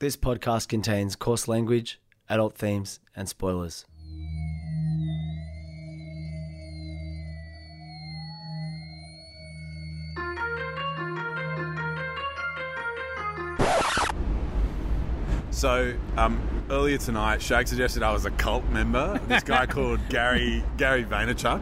[0.00, 3.84] This podcast contains coarse language, adult themes, and spoilers.
[15.50, 16.40] So um,
[16.70, 19.20] earlier tonight, Shag suggested I was a cult member.
[19.26, 21.60] This guy called Gary Gary Vaynerchuk.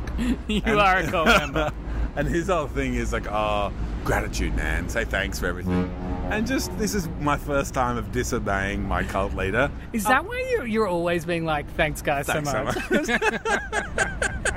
[0.48, 1.72] You And- are a cult member.
[2.18, 3.72] and his whole thing is like, oh,
[4.04, 4.88] gratitude, man.
[4.88, 5.90] Say thanks for everything.
[6.30, 9.70] And just this is my first time of disobeying my cult leader.
[9.92, 12.90] Is that why you're, you're always being like, thanks guys Thanks so so much?
[12.90, 13.08] much.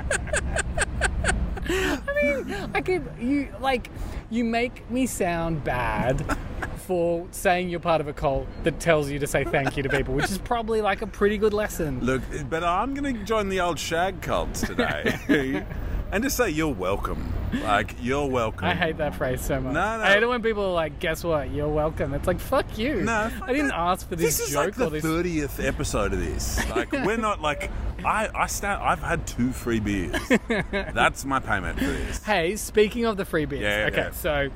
[1.72, 3.90] I mean, I could, you, like,
[4.30, 6.24] you make me sound bad
[6.86, 9.88] for saying you're part of a cult that tells you to say thank you to
[9.88, 12.00] people, which is probably like a pretty good lesson.
[12.00, 15.64] Look, but I'm going to join the old Shag cult today.
[16.10, 17.32] and just say you're welcome.
[17.52, 18.68] Like, you're welcome.
[18.68, 19.72] I hate that phrase so much.
[19.74, 20.02] No, no.
[20.04, 21.50] I hate it when people are like, guess what?
[21.50, 22.14] You're welcome.
[22.14, 23.02] It's like, fuck you.
[23.02, 25.02] No, I didn't ask for this, This is joke like the or this.
[25.02, 26.60] thirtieth episode of this.
[26.70, 27.70] Like we're not like
[28.04, 28.80] I I stand.
[28.82, 30.14] I've had two free beers.
[30.70, 32.22] That's my payment for this.
[32.24, 33.62] Hey, speaking of the free beers.
[33.62, 34.10] Yeah, yeah, okay, yeah.
[34.12, 34.48] so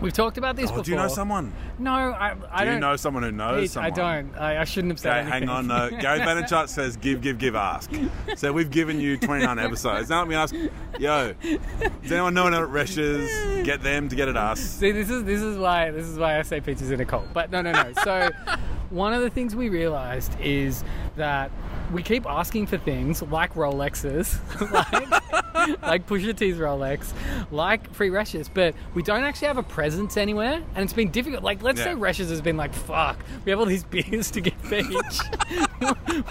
[0.00, 0.84] we've talked about this Oh, before.
[0.84, 1.52] do you know someone?
[1.78, 2.74] No, I, I Do don't.
[2.74, 3.92] you know someone who knows someone?
[3.92, 4.36] I don't.
[4.38, 5.48] I, I shouldn't have said Okay, anything.
[5.48, 5.66] hang on.
[5.66, 7.90] No, Gary Vaynerchuk says give, give, give, ask.
[8.36, 10.10] So we've given you 29 episodes.
[10.10, 10.54] Now let me ask,
[10.98, 11.32] yo,
[12.02, 13.64] does anyone know anyone at Resch's?
[13.64, 14.60] Get them to get at us.
[14.60, 17.26] See, this is this is why this is why I say is in a cult.
[17.32, 17.92] But no, no, no.
[18.04, 18.28] So
[18.90, 20.84] one of the things we realized is
[21.16, 21.50] that
[21.92, 24.38] we keep asking for things like Rolexes,
[24.72, 27.12] like, like Pusha T's Rolex,
[27.52, 31.44] like free Resch's, but we don't actually have a presence anywhere, and it's been difficult.
[31.44, 31.96] Like, let's say Yeah.
[31.98, 34.88] Resch's has been like, "Fuck, we have all these beers to give Peach.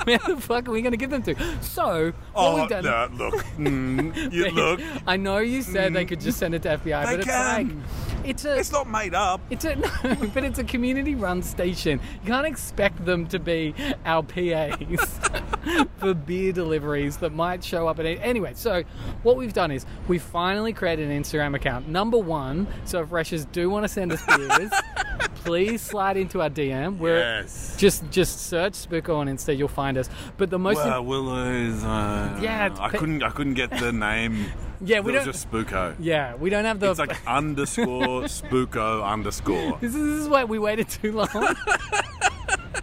[0.05, 2.83] Where the fuck are we going to give them to?" So what Oh, we've done.
[2.83, 3.35] no, look.
[3.57, 4.81] Mm, you look.
[5.07, 7.67] I know you said they could just send it to FBI, but it's can.
[7.79, 9.41] like it's a It's not made up.
[9.49, 11.99] it's a no, but it's a community-run station.
[12.23, 13.73] You can't expect them to be
[14.05, 15.19] our PAs
[15.97, 18.19] for beer deliveries that might show up at any.
[18.19, 18.83] Anyway, so
[19.23, 21.87] what we've done is we finally created an Instagram account.
[21.87, 24.71] Number one, so if Reshers do want to send us beers,
[25.35, 26.97] please slide into our DM.
[26.97, 27.75] We're Yes.
[27.77, 30.09] just just search Spooko on Insta, you'll find us.
[30.37, 31.83] But the most Well, Willow's.
[31.83, 33.23] Uh, Yeah, I pe- couldn't.
[33.23, 34.45] I couldn't get the name.
[34.81, 35.95] Yeah, we it don't- just Spooko.
[35.99, 39.77] yeah, we don't have the It's like underscore Spooko underscore.
[39.81, 41.27] This is, this is why we waited too long.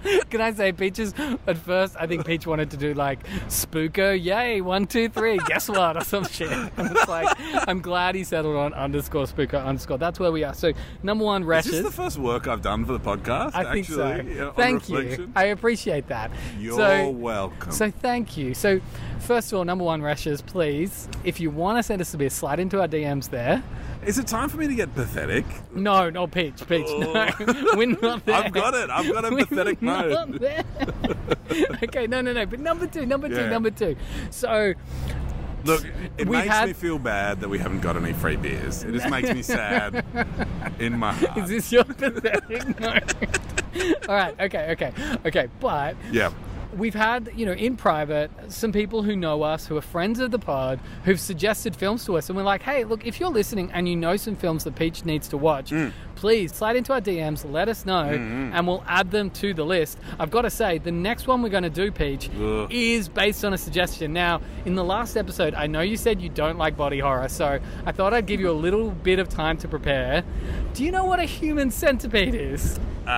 [0.31, 1.15] Can I say Peaches?
[1.47, 5.69] At first, I think Peach wanted to do like Spooko, yay, one, two, three, guess
[5.69, 6.51] what, or some shit.
[6.77, 7.29] And it's like,
[7.69, 9.99] I'm glad he settled on underscore Spooko underscore.
[9.99, 10.55] That's where we are.
[10.55, 11.71] So, number one, Is Rashes.
[11.73, 13.55] this is the first work I've done for the podcast?
[13.55, 14.15] I think so.
[14.15, 15.31] yeah, thank you.
[15.37, 16.31] I appreciate that.
[16.59, 17.73] You're so, welcome.
[17.73, 18.55] so thank you.
[18.55, 18.81] So,
[19.21, 22.31] first of all, number one, Rashes, please, if you want to send us a beer,
[22.31, 23.63] slide into our DMs there.
[24.05, 25.45] Is it time for me to get pathetic?
[25.73, 27.13] No, no, Peach, Peach, no.
[27.39, 27.77] Oh.
[27.77, 28.35] We're not there.
[28.35, 28.39] Oh.
[28.39, 28.91] I've got it.
[28.91, 29.47] I've got a We're
[30.01, 30.65] pathetic not there.
[31.85, 32.47] okay, no, no, no.
[32.47, 33.49] But number two, number two, Yeah.
[33.49, 33.97] number two.
[34.31, 34.75] So,
[35.65, 35.85] Look,
[36.19, 38.83] it We makes had- me feel bad that we haven't got any free beers.
[38.83, 40.05] It just makes me sad
[40.81, 41.39] in my heart.
[41.39, 43.15] is this your pathetic moment?
[44.09, 44.93] All right, okay, okay,
[45.25, 45.49] okay.
[45.61, 46.33] But yeah.
[46.77, 50.31] We've had, you know, in private, some people who know us, who are friends of
[50.31, 53.71] the pod, who've suggested films to us, and we're like, hey, look, if you're listening
[53.73, 55.93] and you know some films that Peach needs to watch, Mm.
[56.15, 58.55] please slide into our DMs, let us know, Mm-hmm.
[58.55, 59.99] and we'll add them to the list.
[60.19, 62.69] I've got to say, the next one we're going to do, Peach, Ugh.
[62.71, 64.13] is based on a suggestion.
[64.13, 67.59] Now, in the last episode, I know you said you don't like body horror, so
[67.87, 70.25] I thought I'd give you a little bit of time to prepare.
[70.75, 72.79] Do you know what a human centipede is?
[73.07, 73.11] Uh,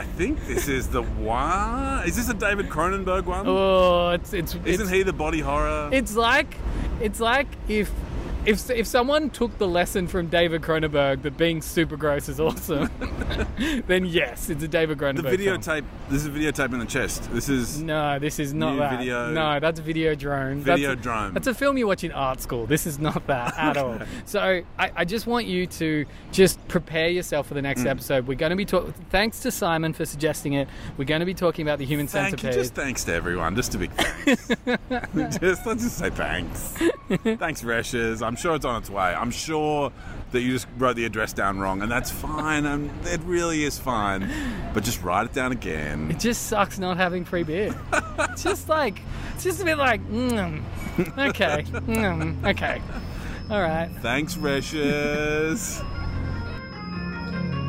[0.00, 2.08] I think this is the one.
[2.08, 3.46] Is this a David Cronenberg one?
[3.46, 5.90] Oh, it's it's Isn't it's, he the body horror?
[5.92, 6.56] It's like
[7.02, 7.92] it's like if
[8.46, 12.90] if if someone took the lesson from David Cronenberg that being super gross is awesome,
[13.86, 15.36] then yes, it's a David the Cronenberg.
[15.38, 15.58] film.
[15.60, 15.84] videotape.
[16.08, 17.30] This is a videotape in the chest.
[17.32, 17.80] This is.
[17.82, 18.98] No, this is not that.
[18.98, 20.58] video- No, that's Videodrome.
[20.60, 21.34] Video that's, drone.
[21.34, 22.66] That's a film you watch in art school.
[22.66, 23.98] This is not that at all.
[24.24, 24.40] So
[24.78, 27.64] I, I just want you to just prepare yourself for the Mm.
[27.64, 28.26] next episode.
[28.26, 28.92] We're going to be talking.
[29.10, 30.66] Thanks to Simon for suggesting it.
[30.96, 32.38] We're going to be talking about the human Thank you.
[32.38, 32.54] centipede.
[32.58, 33.54] Just thanks to everyone.
[33.54, 35.38] Just a big thanks.
[35.38, 36.74] just let's just say thanks.
[37.10, 38.22] Thanks, Resch's.
[38.22, 39.02] I'm sure it's on its way.
[39.02, 39.90] I'm sure
[40.30, 42.66] that you just wrote the address down wrong, and that's fine.
[42.66, 44.30] And it really is fine.
[44.72, 46.12] But just write it down again.
[46.12, 47.74] It just sucks not having free beer.
[48.18, 49.00] it's just like,
[49.34, 50.62] it's just a bit like, mm,
[51.18, 52.80] okay, mm, okay,
[53.50, 53.90] all right.
[54.00, 55.82] Thanks, Resch's.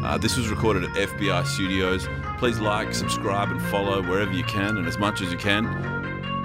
[0.03, 2.07] Uh, this was recorded at FBI Studios.
[2.38, 5.65] Please like, subscribe, and follow wherever you can and as much as you can.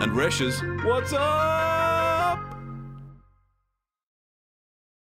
[0.00, 2.55] And Resch's, what's up?